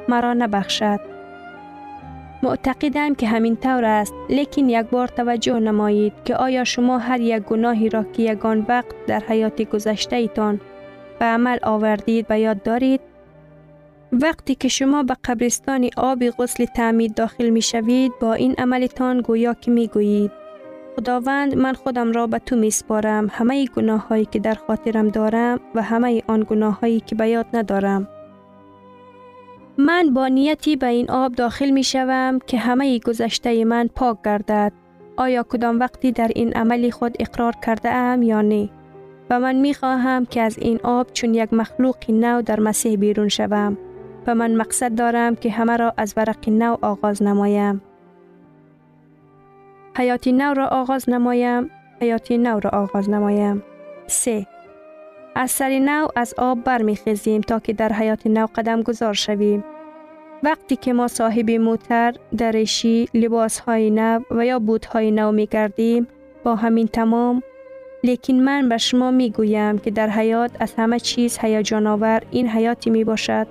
مرا 0.09 0.35
نبخشد. 0.35 1.01
معتقدم 2.43 3.15
که 3.15 3.27
همین 3.27 3.57
طور 3.57 3.85
است 3.85 4.15
لیکن 4.29 4.69
یک 4.69 4.87
بار 4.87 5.09
توجه 5.09 5.59
نمایید 5.59 6.13
که 6.25 6.37
آیا 6.37 6.65
شما 6.65 6.99
هر 6.99 7.21
یک 7.21 7.43
گناهی 7.43 7.89
را 7.89 8.05
که 8.05 8.23
یگان 8.23 8.67
وقت 8.69 9.07
در 9.07 9.23
حیات 9.29 9.63
گذشته 9.63 10.17
ایتان 10.17 10.61
به 11.19 11.25
عمل 11.25 11.59
آوردید 11.63 12.27
و 12.31 12.39
یاد 12.41 12.63
دارید؟ 12.63 13.01
وقتی 14.13 14.55
که 14.55 14.69
شما 14.69 15.03
به 15.03 15.17
قبرستان 15.25 15.91
آب 15.97 16.31
غسل 16.31 16.65
تعمید 16.65 17.15
داخل 17.15 17.49
می 17.49 17.63
شوید 17.63 18.13
با 18.21 18.33
این 18.33 18.55
عملتان 18.59 19.21
گویا 19.21 19.55
که 19.55 19.71
می 19.71 19.89
گویید 19.89 20.46
خداوند 20.97 21.55
من 21.55 21.73
خودم 21.73 22.13
را 22.13 22.27
به 22.27 22.39
تو 22.39 22.57
می 22.57 22.71
سپارم 22.71 23.29
همه 23.33 23.67
گناه 23.67 24.09
هایی 24.09 24.25
که 24.25 24.39
در 24.39 24.55
خاطرم 24.55 25.09
دارم 25.09 25.61
و 25.75 25.83
همه 25.83 26.23
آن 26.27 26.47
گناه 26.51 26.81
هایی 26.81 27.01
که 27.01 27.15
به 27.15 27.29
یاد 27.29 27.47
ندارم. 27.55 28.09
من 29.79 30.15
با 30.15 30.29
نیتی 30.29 30.77
به 30.77 30.87
این 30.87 31.11
آب 31.11 31.35
داخل 31.35 31.71
می 31.71 31.85
شوم 31.85 32.39
که 32.47 32.59
همه 32.59 32.99
گذشته 32.99 33.65
من 33.65 33.89
پاک 33.95 34.17
گردد. 34.25 34.73
آیا 35.17 35.43
کدام 35.43 35.81
وقتی 35.81 36.13
در 36.13 36.31
این 36.35 36.53
عملی 36.53 36.91
خود 36.91 37.17
اقرار 37.21 37.53
کرده 37.67 37.91
ام 37.91 38.23
یا 38.23 38.43
نه؟ 38.43 38.69
و 39.31 39.41
من 39.41 39.55
می 39.55 39.75
خواهم 39.75 40.27
که 40.27 40.41
از 40.41 40.59
این 40.59 40.81
آب 40.83 41.07
چون 41.13 41.35
یک 41.35 41.53
مخلوق 41.53 41.97
نو 42.09 42.43
در 42.43 42.61
مسیح 42.61 42.97
بیرون 42.97 43.29
شوم 43.29 43.79
و 44.27 44.35
من 44.35 44.55
مقصد 44.55 44.95
دارم 44.95 45.37
که 45.37 45.51
همه 45.51 45.77
را 45.77 45.95
از 45.97 46.15
ورق 46.17 46.49
نو 46.49 46.77
آغاز 46.83 47.23
نمایم. 47.23 47.83
حیاتی 49.99 50.33
نو 50.33 50.55
را 50.55 50.67
آغاز 50.67 51.11
نمایم 51.11 51.71
حیاتی 52.01 52.39
نو 52.39 52.61
را 52.61 52.71
آغاز 52.71 53.11
نمایم 53.11 53.63
3. 54.07 54.47
از 55.35 55.51
سر 55.51 55.79
نو 55.79 56.09
از 56.17 56.35
آب 56.39 56.65
برمیخیزیم 56.65 57.41
تا 57.41 57.59
که 57.59 57.73
در 57.73 57.93
حیات 57.93 58.27
نو 58.27 58.47
قدم 58.55 58.83
گذار 58.83 59.15
شویم. 59.15 59.65
وقتی 60.43 60.77
که 60.77 60.93
ما 60.93 61.09
صاحب 61.09 61.51
موتر، 61.51 62.15
درشی، 62.37 63.09
لباس 63.15 63.59
های 63.59 63.91
نو 63.91 64.21
و 64.31 64.47
یا 64.47 64.59
بود 64.59 64.85
های 64.85 65.11
نو 65.11 65.33
می 65.33 65.47
گردیم 65.47 66.07
با 66.45 66.55
همین 66.55 66.87
تمام 66.87 67.43
لیکن 68.05 68.35
من 68.35 68.69
به 68.69 68.79
شما 68.79 69.11
می 69.11 69.31
گویم 69.31 69.79
که 69.79 69.91
در 69.91 70.11
حیات 70.11 70.51
از 70.61 70.75
همه 70.79 71.01
چیز 71.01 71.39
هیجان 71.39 71.87
آور 71.87 72.23
این 72.31 72.49
حیاتی 72.49 72.91
می 72.91 73.05
باشد 73.05 73.47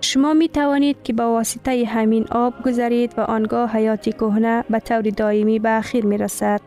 شما 0.00 0.34
می 0.34 0.48
توانید 0.48 0.96
که 1.04 1.12
با 1.12 1.32
واسطه 1.32 1.84
همین 1.84 2.26
آب 2.30 2.54
گذرید 2.64 3.14
و 3.16 3.20
آنگاه 3.20 3.70
حیاتی 3.70 4.12
کهنه 4.12 4.64
به 4.70 4.80
طور 4.80 5.02
دائمی 5.02 5.58
به 5.58 5.70
اخیر 5.70 6.06
می 6.06 6.18
رسد. 6.18 6.60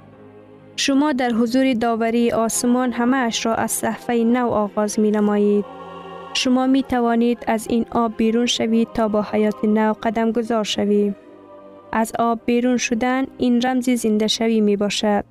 شما 0.75 1.13
در 1.13 1.29
حضور 1.29 1.73
داوری 1.73 2.31
آسمان 2.31 2.91
همه 2.91 3.17
اش 3.17 3.45
را 3.45 3.55
از 3.55 3.71
صحفه 3.71 4.13
نو 4.13 4.47
آغاز 4.47 4.99
می 4.99 5.11
نمایید. 5.11 5.65
شما 6.33 6.67
می 6.67 6.83
توانید 6.83 7.43
از 7.47 7.67
این 7.69 7.85
آب 7.91 8.17
بیرون 8.17 8.45
شوید 8.45 8.87
تا 8.93 9.07
با 9.07 9.21
حیات 9.21 9.65
نو 9.65 9.93
قدم 10.03 10.31
گذار 10.31 10.63
شوید. 10.63 11.15
از 11.91 12.11
آب 12.19 12.39
بیرون 12.45 12.77
شدن 12.77 13.25
این 13.37 13.61
رمز 13.61 13.89
زنده 13.89 14.27
شوی 14.27 14.61
می 14.61 14.77
باشد. 14.77 15.23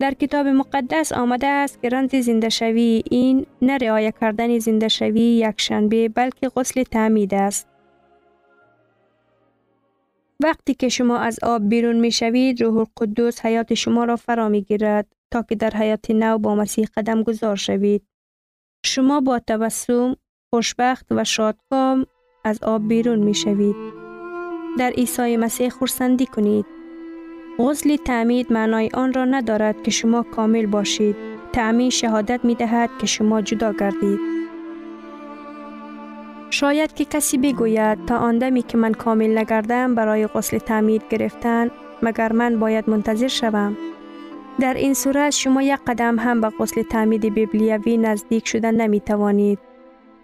در 0.00 0.14
کتاب 0.14 0.46
مقدس 0.46 1.12
آمده 1.12 1.46
است 1.46 1.82
که 1.82 1.88
رمز 1.88 2.14
زنده 2.14 2.48
شوی 2.48 3.02
این 3.10 3.46
نه 3.62 3.78
رعایه 3.78 4.12
کردن 4.20 4.58
زنده 4.58 4.88
شوی 4.88 5.20
یک 5.20 5.60
شنبه 5.60 6.08
بلکه 6.08 6.48
غسل 6.48 6.82
تعمید 6.82 7.34
است. 7.34 7.68
وقتی 10.42 10.74
که 10.74 10.88
شما 10.88 11.18
از 11.18 11.38
آب 11.42 11.68
بیرون 11.68 12.00
می 12.00 12.12
شوید 12.12 12.62
روح 12.62 12.76
القدس 12.76 13.46
حیات 13.46 13.74
شما 13.74 14.04
را 14.04 14.16
فرا 14.16 14.48
می 14.48 14.62
گیرد 14.62 15.06
تا 15.30 15.42
که 15.42 15.54
در 15.54 15.70
حیات 15.70 16.10
نو 16.10 16.38
با 16.38 16.54
مسیح 16.54 16.86
قدم 16.96 17.22
گذار 17.22 17.56
شوید. 17.56 18.02
شما 18.84 19.20
با 19.20 19.38
تبسم، 19.38 20.16
خوشبخت 20.50 21.06
و 21.10 21.24
شادکام 21.24 22.06
از 22.44 22.62
آب 22.62 22.88
بیرون 22.88 23.18
می 23.18 23.34
شوید. 23.34 23.76
در 24.78 24.90
عیسی 24.90 25.36
مسیح 25.36 25.68
خورسندی 25.68 26.26
کنید. 26.26 26.79
غسل 27.60 27.96
تعمید 27.96 28.52
معنای 28.52 28.88
آن 28.94 29.12
را 29.12 29.24
ندارد 29.24 29.82
که 29.82 29.90
شما 29.90 30.22
کامل 30.22 30.66
باشید. 30.66 31.16
تعمید 31.52 31.92
شهادت 31.92 32.44
می 32.44 32.54
دهد 32.54 32.90
که 33.00 33.06
شما 33.06 33.40
جدا 33.40 33.72
گردید. 33.72 34.18
شاید 36.50 36.94
که 36.94 37.04
کسی 37.04 37.38
بگوید 37.38 38.04
تا 38.04 38.16
آندمی 38.16 38.62
که 38.62 38.78
من 38.78 38.92
کامل 38.92 39.38
نگردم 39.38 39.94
برای 39.94 40.26
غسل 40.26 40.58
تعمید 40.58 41.02
گرفتن 41.10 41.70
مگر 42.02 42.32
من 42.32 42.58
باید 42.58 42.90
منتظر 42.90 43.28
شوم. 43.28 43.76
در 44.60 44.74
این 44.74 44.94
صورت 44.94 45.30
شما 45.30 45.62
یک 45.62 45.78
قدم 45.86 46.18
هم 46.18 46.40
به 46.40 46.48
غسل 46.48 46.82
تعمید 46.82 47.34
بیبلیوی 47.34 47.96
نزدیک 47.96 48.48
شدن 48.48 48.74
نمی 48.74 49.00
توانید. 49.00 49.58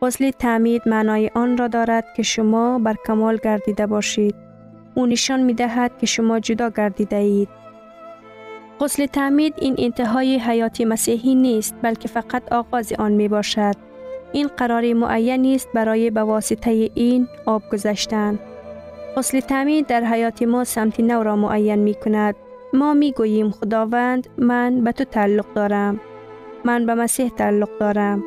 غسل 0.02 0.30
تعمید 0.30 0.82
معنای 0.86 1.30
آن 1.34 1.56
را 1.56 1.68
دارد 1.68 2.04
که 2.16 2.22
شما 2.22 2.78
بر 2.78 2.94
کمال 3.06 3.38
گردیده 3.44 3.86
باشید. 3.86 4.45
او 4.96 5.06
نشان 5.06 5.42
می 5.42 5.54
دهد 5.54 5.98
که 5.98 6.06
شما 6.06 6.40
جدا 6.40 6.70
گردیده 6.70 7.16
اید. 7.16 7.48
غسل 8.80 9.06
تعمید 9.06 9.54
این 9.58 9.74
انتهای 9.78 10.38
حیات 10.38 10.80
مسیحی 10.80 11.34
نیست 11.34 11.74
بلکه 11.82 12.08
فقط 12.08 12.52
آغاز 12.52 12.92
آن 12.92 13.12
می 13.12 13.28
باشد. 13.28 13.74
این 14.32 14.46
قرار 14.46 14.92
معین 14.92 15.54
است 15.54 15.68
برای 15.74 16.10
به 16.10 16.20
واسطه 16.20 16.90
این 16.94 17.28
آب 17.46 17.62
گذشتن. 17.72 18.38
غسل 19.16 19.40
تعمید 19.40 19.86
در 19.86 20.04
حیات 20.04 20.42
ما 20.42 20.64
سمت 20.64 21.00
نو 21.00 21.22
را 21.22 21.36
معین 21.36 21.78
می 21.78 21.94
کند. 21.94 22.34
ما 22.72 22.94
می 22.94 23.12
گوییم 23.12 23.50
خداوند 23.50 24.28
من 24.38 24.84
به 24.84 24.92
تو 24.92 25.04
تعلق 25.04 25.46
دارم. 25.54 26.00
من 26.64 26.86
به 26.86 26.94
مسیح 26.94 27.28
تعلق 27.28 27.68
دارم. 27.80 28.24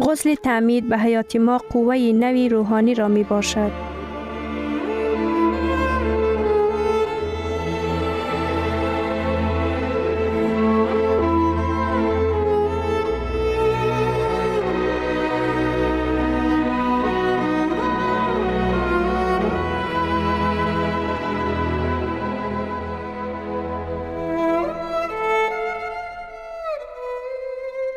غسل 0.00 0.34
تعمید 0.34 0.88
به 0.88 0.98
حیات 0.98 1.36
ما 1.36 1.58
قوه 1.58 1.96
نوی 1.96 2.48
روحانی 2.48 2.94
را 2.94 3.08
می 3.08 3.24
باشد. 3.24 3.87